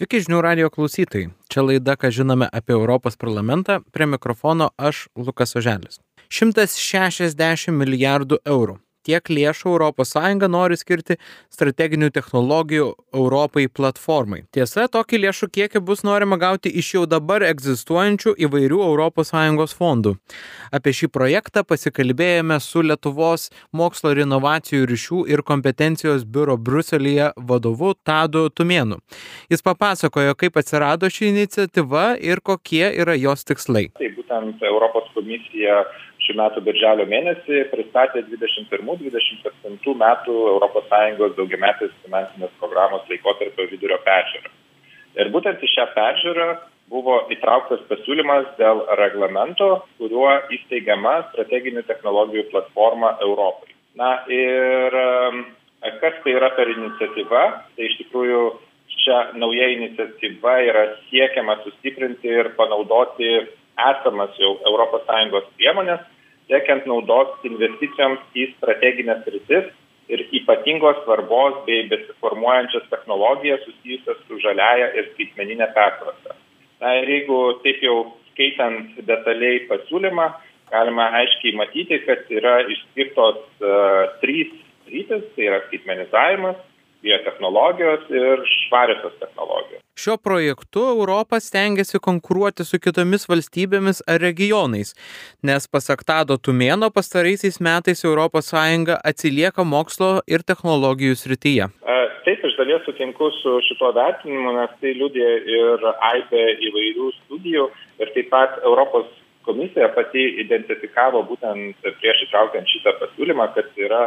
Sveiki 0.00 0.22
žinių 0.24 0.38
radio 0.40 0.68
klausytojai. 0.72 1.26
Čia 1.52 1.60
laida, 1.60 1.92
ką 1.92 2.08
žinome 2.08 2.46
apie 2.56 2.72
Europos 2.72 3.18
parlamentą. 3.20 3.82
Prie 3.92 4.06
mikrofono 4.08 4.70
aš, 4.80 5.10
Lukas 5.12 5.52
Oželis. 5.60 6.00
160 6.32 7.68
milijardų 7.76 8.38
eurų 8.48 8.78
tiek 9.10 9.30
lėšų 9.30 9.76
ES 9.90 10.14
nori 10.50 10.76
skirti 10.78 11.16
strateginių 11.50 12.10
technologijų 12.14 12.86
Europai 13.14 13.66
platformai. 13.68 14.44
Tiesa, 14.54 14.86
tokį 14.88 15.24
lėšų 15.26 15.48
kiekį 15.56 15.82
bus 15.82 16.04
norima 16.06 16.36
gauti 16.36 16.70
iš 16.70 16.94
jau 16.94 17.04
dabar 17.06 17.42
egzistuojančių 17.42 18.34
įvairių 18.46 18.80
ES 19.10 19.74
fondų. 19.78 20.16
Apie 20.72 20.92
šį 20.94 21.08
projektą 21.10 21.64
pasikalbėjome 21.64 22.60
su 22.60 22.82
Lietuvos 22.82 23.50
mokslo 23.72 24.12
ir 24.14 24.22
inovacijų 24.26 24.86
ryšių 24.90 25.24
ir 25.32 25.42
kompetencijos 25.42 26.24
biuro 26.24 26.56
Bruselėje 26.56 27.32
vadovu 27.36 27.94
Tadu 28.04 28.48
Tumėnu. 28.50 29.00
Jis 29.50 29.64
papasakojo, 29.66 30.36
kaip 30.38 30.56
atsirado 30.60 31.10
ši 31.10 31.30
iniciatyva 31.32 32.16
ir 32.20 32.40
kokie 32.40 32.86
yra 33.02 33.16
jos 33.18 33.44
tikslai. 33.48 33.88
Tai 33.98 34.12
būtent 34.16 34.62
Europos 34.70 35.10
komisija 35.14 35.82
šių 36.30 36.38
metų 36.38 36.62
birželio 36.62 37.06
mėnesį 37.10 37.64
pristatė 37.72 38.22
21-27 38.30 39.94
metų 39.98 40.34
ES 40.62 41.36
daugiametės 41.36 41.92
finansinės 42.04 42.50
programos 42.60 43.02
laikotarpio 43.10 43.66
vidurio 43.70 43.98
peržiūrą. 44.06 44.50
Ir 45.18 45.30
būtent 45.34 45.58
į 45.58 45.70
šią 45.74 45.86
peržiūrą 45.96 46.48
buvo 46.90 47.26
įtrauktas 47.34 47.82
pasiūlymas 47.90 48.46
dėl 48.58 48.84
reglamento, 48.98 49.82
kuriuo 49.98 50.30
įsteigiama 50.54 51.32
strateginių 51.32 51.82
technologijų 51.86 52.46
platforma 52.50 53.16
Europai. 53.22 53.74
Na 53.98 54.22
ir 54.30 54.94
kas 56.00 56.18
tai 56.22 56.34
yra 56.36 56.50
per 56.54 56.70
iniciatyva, 56.70 57.44
tai 57.74 57.88
iš 57.90 57.98
tikrųjų 58.04 58.42
čia 59.00 59.18
nauja 59.38 59.70
iniciatyva 59.74 60.54
yra 60.66 60.86
siekiama 61.08 61.58
sustiprinti 61.64 62.30
ir 62.30 62.52
panaudoti 62.58 63.30
esamas 63.80 64.34
jau 64.38 64.58
ES 64.60 65.52
priemonės, 65.56 66.02
siekiant 66.50 66.86
naudos 66.90 67.36
investicijoms 67.46 68.22
į 68.34 68.50
strateginės 68.56 69.26
rytis 69.30 69.70
ir 70.10 70.24
ypatingos 70.34 70.98
svarbos 71.04 71.60
bei 71.66 71.86
besiformuojančias 71.92 72.88
technologijas 72.90 73.62
susijusias 73.66 74.18
su 74.26 74.38
žaliaja 74.42 74.90
ir 74.98 75.12
skaitmeninė 75.12 75.70
pertvarka. 75.76 76.34
Na 76.82 76.96
ir 76.98 77.12
jeigu 77.14 77.38
taip 77.64 77.82
jau 77.84 77.98
skaitant 78.32 78.98
detaliai 79.06 79.62
pasiūlymą, 79.70 80.26
galima 80.72 81.10
aiškiai 81.20 81.54
matyti, 81.60 82.00
kad 82.06 82.26
yra 82.32 82.56
išskirtos 82.72 83.38
uh, 83.62 84.10
trys 84.22 84.50
rytis, 84.90 85.22
tai 85.36 85.46
yra 85.50 85.60
skaitmenizavimas, 85.68 86.58
biotechnologijos 87.04 88.10
ir 88.10 88.42
švariosios 88.56 89.14
technologijos. 89.22 89.84
Šiuo 90.00 90.16
projektu 90.16 90.80
Europa 90.80 91.40
stengiasi 91.40 91.98
konkuruoti 92.06 92.64
su 92.64 92.78
kitomis 92.80 93.26
valstybėmis 93.28 93.98
ar 94.08 94.22
regionais, 94.24 94.94
nes 95.48 95.66
pasak 95.74 96.06
Tado 96.08 96.38
Tumėno 96.46 96.88
pastaraisiais 96.98 97.58
metais 97.66 98.00
ES 98.08 98.52
atsilieka 99.10 99.66
mokslo 99.72 100.08
ir 100.34 100.44
technologijų 100.50 101.18
srityje. 101.22 101.66
Taip, 102.24 102.46
iš 102.48 102.56
dalies 102.56 102.86
sutinku 102.86 103.28
su 103.42 103.58
šituo 103.66 103.90
vertinimu, 103.98 104.54
nes 104.56 104.72
tai 104.80 104.94
liūdė 104.96 105.28
ir 105.58 105.84
AIBE 106.12 106.46
įvairių 106.70 107.10
studijų 107.18 107.66
ir 108.00 108.14
taip 108.14 108.32
pat 108.32 108.56
Europos 108.64 109.12
komisija 109.44 109.90
pati 109.98 110.24
identifikavo 110.46 111.26
būtent 111.28 111.92
prieš 112.00 112.24
įtraukiant 112.28 112.72
šitą 112.72 112.96
pasiūlymą, 113.02 113.50
kad 113.52 113.68
yra 113.76 114.02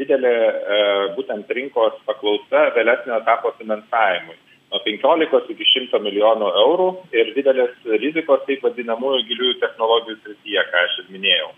didelė 0.00 0.34
e, 0.48 0.80
būtent 1.20 1.52
rinkos 1.58 2.00
paklausa 2.08 2.70
vėlesnio 2.78 3.20
etapo 3.20 3.52
finansavimui 3.60 4.40
nuo 4.74 4.82
15 4.82 5.52
iki 5.54 5.64
100 5.70 6.00
milijonų 6.02 6.48
eurų 6.62 6.88
ir 7.14 7.30
didelės 7.36 7.74
rizikos 8.02 8.42
taip 8.48 8.64
vadinamųjų 8.66 9.20
giliųjų 9.28 9.60
technologijų 9.62 10.16
srityje, 10.22 10.64
ką 10.70 10.82
aš 10.86 10.96
ir 11.02 11.12
minėjau. 11.14 11.50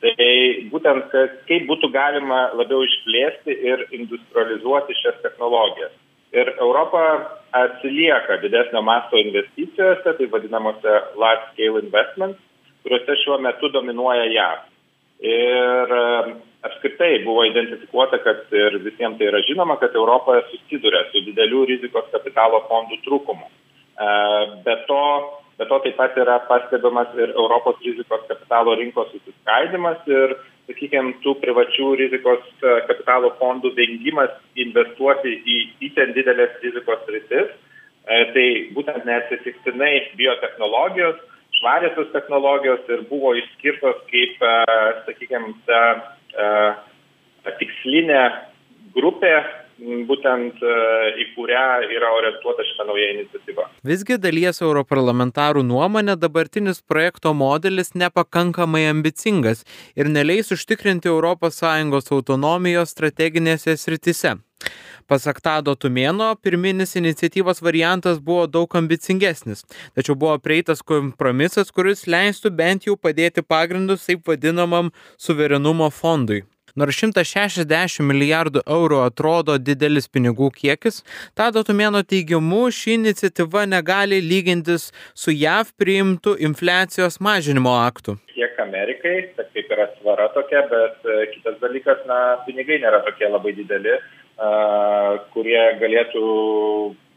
Tai 0.00 0.34
būtent 0.72 1.16
kaip 1.48 1.66
būtų 1.68 1.90
galima 1.92 2.46
labiau 2.56 2.84
išplėsti 2.86 3.56
ir 3.72 3.82
industrializuoti 3.90 4.96
šias 5.02 5.18
technologijas. 5.24 5.92
Ir 6.32 6.52
Europa 6.62 7.02
atsilieka 7.58 8.38
didesnio 8.40 8.84
masto 8.86 9.18
investicijose, 9.18 10.14
tai 10.14 10.28
vadinamosi 10.30 10.94
large 11.18 11.50
scale 11.50 11.82
investments, 11.82 12.38
kuriuose 12.84 13.18
šiuo 13.24 13.40
metu 13.42 13.68
dominuoja 13.74 14.30
JAV. 14.30 14.62
Ir 15.26 15.96
apskritai 16.62 17.24
buvo 17.24 17.44
identifikuota, 17.48 18.18
kad 18.24 18.52
ir 18.52 18.78
visiems 18.84 19.18
tai 19.18 19.28
yra 19.30 19.40
žinoma, 19.46 19.78
kad 19.80 19.94
Europoje 19.96 20.42
susiduria 20.50 21.06
su 21.08 21.22
didelių 21.28 21.64
rizikos 21.72 22.10
kapitalo 22.12 22.62
fondų 22.68 23.00
trūkumu. 23.06 23.48
E, 23.48 24.10
be 24.66 24.76
to, 24.88 25.00
be 25.60 25.68
to 25.70 25.80
taip 25.86 25.96
pat 25.96 26.18
yra 26.20 26.36
pastebimas 26.50 27.16
ir 27.16 27.32
Europos 27.32 27.80
rizikos 27.84 28.26
kapitalo 28.28 28.76
rinkos 28.80 29.08
susiskaidimas 29.14 30.04
ir, 30.12 30.36
sakykime, 30.68 31.16
tų 31.24 31.34
privačių 31.40 31.94
rizikos 32.02 32.44
e, 32.60 32.76
kapitalo 32.90 33.32
fondų 33.40 33.72
vengimas 33.80 34.36
investuoti 34.60 35.34
į 35.40 35.58
įten 35.88 36.14
didelės 36.18 36.60
rizikos 36.60 37.08
rytis. 37.08 37.56
E, 38.04 38.22
tai 38.36 38.46
būtent 38.76 39.08
neatsitiktinai 39.08 39.94
biotehnologijos 40.20 41.20
švariosios 41.60 42.12
technologijos 42.12 42.84
ir 42.88 43.02
buvo 43.08 43.32
išskirtos 43.36 43.98
kaip, 44.08 44.42
sakykime, 45.04 45.50
ta 45.66 45.80
tikslinė 47.58 48.22
grupė, 48.94 49.34
būtent 49.80 50.60
į 50.60 51.24
kurią 51.32 51.62
yra 51.88 52.10
orientuota 52.12 52.66
šita 52.68 52.84
nauja 52.84 53.06
iniciatyva. 53.14 53.64
Visgi 53.86 54.18
dalies 54.20 54.60
europarlamentarų 54.60 55.62
nuomonė 55.64 56.18
dabartinis 56.20 56.82
projekto 56.84 57.32
modelis 57.32 57.94
nepakankamai 57.94 58.84
ambicingas 58.90 59.64
ir 59.96 60.12
neleis 60.12 60.52
užtikrinti 60.52 61.08
ES 61.08 62.12
autonomijos 62.12 62.92
strateginėse 62.92 63.76
sritise. 63.80 64.36
Pasak 65.10 65.40
Tado 65.42 65.74
Tumėno, 65.74 66.28
pirminis 66.38 66.94
iniciatyvos 67.00 67.58
variantas 67.66 68.20
buvo 68.22 68.44
daug 68.46 68.76
ambicingesnis, 68.78 69.64
tačiau 69.98 70.14
buvo 70.14 70.36
prieitas 70.38 70.84
kompromisas, 70.86 71.72
kuris 71.74 72.06
leistų 72.06 72.52
bent 72.54 72.86
jau 72.86 72.94
padėti 72.94 73.42
pagrindus 73.42 74.06
taip 74.06 74.22
vadinamam 74.30 74.92
suverenumo 75.18 75.90
fondui. 75.90 76.44
Nors 76.78 77.00
160 77.02 78.04
milijardų 78.06 78.62
eurų 78.70 79.00
atrodo 79.02 79.56
didelis 79.58 80.06
pinigų 80.06 80.52
kiekis, 80.54 81.00
Tado 81.34 81.64
Tumėno 81.66 82.04
teigimu 82.06 82.68
ši 82.70 82.94
iniciatyva 83.00 83.66
negali 83.66 84.20
lygintis 84.22 84.90
su 85.14 85.34
JAV 85.34 85.74
priimtų 85.80 86.36
infliacijos 86.46 87.18
mažinimo 87.18 87.74
aktu. 87.82 88.14
Tiek 88.36 88.62
Amerikai, 88.62 89.16
tai 89.34 89.48
kaip 89.50 89.74
yra 89.74 89.90
svara 89.98 90.30
tokia, 90.36 90.62
bet 90.70 91.10
e, 91.10 91.18
kitas 91.34 91.58
dalykas, 91.64 92.06
na, 92.06 92.20
pinigai 92.46 92.78
nėra 92.84 93.02
tokie 93.08 93.26
labai 93.26 93.56
dideli 93.58 93.98
kurie 95.34 95.62
galėtų, 95.80 96.26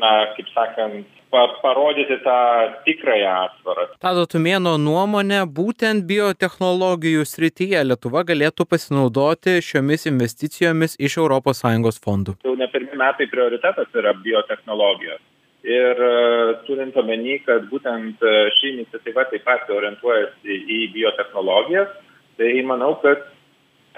na, 0.00 0.10
kaip 0.36 0.48
sakant, 0.52 1.06
pa 1.30 1.42
parodyti 1.62 2.18
tą 2.24 2.38
tikrąją 2.86 3.30
atsvarą. 3.46 3.86
Tado 4.02 4.26
Tumėno 4.30 4.76
nuomonė, 4.78 5.42
būtent 5.58 6.06
biotehnologijų 6.08 7.24
srityje 7.26 7.82
Lietuva 7.88 8.22
galėtų 8.28 8.66
pasinaudoti 8.70 9.58
šiomis 9.64 10.06
investicijomis 10.12 10.96
iš 11.00 11.18
ES 11.24 12.02
fondų. 12.04 12.36
Jau 12.46 12.54
ne 12.56 12.68
pirmi 12.72 12.96
metai 13.00 13.26
prioritetas 13.32 13.88
yra 13.94 14.14
biotehnologijos. 14.22 15.22
Ir 15.66 15.98
turint 16.68 16.94
omeny, 16.94 17.40
kad 17.42 17.64
būtent 17.72 18.22
ši 18.58 18.76
iniciatyva 18.76 19.26
taip 19.32 19.42
pat 19.48 19.66
orientuojasi 19.66 20.60
į 20.76 20.82
biotehnologijas, 20.94 21.90
tai 22.38 22.52
manau, 22.62 22.92
kad 23.02 23.24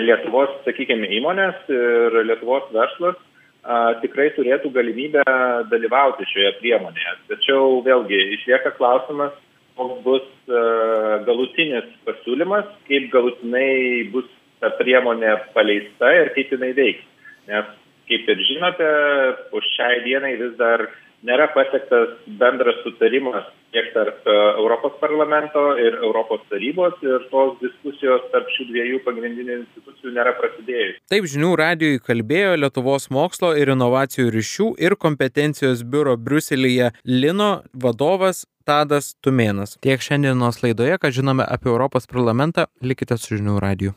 Lietuvos, 0.00 0.52
sakykime, 0.64 1.08
įmonės 1.18 1.68
ir 1.68 2.16
Lietuvos 2.24 2.68
verslas 2.72 3.18
a, 3.62 3.94
tikrai 4.00 4.30
turėtų 4.36 4.72
galimybę 4.72 5.24
dalyvauti 5.68 6.26
šioje 6.30 6.54
priemonėje. 6.60 7.16
Tačiau 7.28 7.82
vėlgi 7.84 8.20
išlieka 8.38 8.72
klausimas, 8.78 9.34
koks 9.76 10.00
bus 10.06 10.24
a, 10.48 10.62
galutinis 11.28 11.90
pasiūlymas, 12.08 12.70
kaip 12.88 13.10
galutinai 13.12 14.08
bus 14.14 14.28
ta 14.62 14.72
priemonė 14.78 15.36
paleista 15.52 16.12
ir 16.22 16.32
kaip 16.36 16.56
jinai 16.56 16.72
veiks. 16.78 17.04
Nes, 17.50 17.72
kaip 18.08 18.28
ir 18.32 18.44
žinote, 18.48 18.90
už 19.52 19.72
šiai 19.76 20.04
dienai 20.06 20.36
vis 20.40 20.54
dar 20.60 20.86
nėra 21.26 21.50
pasiektas 21.52 22.16
bendras 22.40 22.80
sutarimas 22.86 23.50
tiek 23.72 23.90
tarp 23.94 24.26
e, 24.26 24.36
Europos 24.60 24.94
parlamento 25.00 25.64
ir 25.80 25.98
Europos 26.00 26.44
tarybos 26.52 26.94
ir 27.02 27.26
tos 27.32 27.56
diskusijos 27.62 28.28
tarp 28.34 28.48
šių 28.54 28.68
dviejų 28.70 29.02
pagrindinių 29.06 29.58
institucijų 29.62 30.14
nėra 30.16 30.36
prasidėjusi. 30.38 31.00
Taip 31.12 31.28
žinių 31.34 31.52
radijui 31.62 32.02
kalbėjo 32.06 32.54
Lietuvos 32.60 33.08
mokslo 33.14 33.54
ir 33.58 33.74
inovacijų 33.74 34.30
ryšių 34.36 34.70
ir 34.86 34.96
kompetencijos 35.00 35.84
biuro 35.88 36.16
Bruselėje 36.16 36.92
Lino 37.08 37.52
vadovas 37.72 38.46
Tadas 38.62 39.16
Tumėnas. 39.24 39.74
Tiek 39.82 40.02
šiandienos 40.02 40.60
laidoje, 40.62 40.94
ką 41.02 41.10
žinome 41.10 41.42
apie 41.42 41.70
Europos 41.72 42.06
parlamentą, 42.06 42.68
likite 42.82 43.18
su 43.18 43.34
žinių 43.40 43.58
radiju. 43.62 43.90